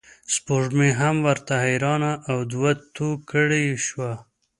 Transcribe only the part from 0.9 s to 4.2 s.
هم ورته حیرانه او دوه توکړې شوه.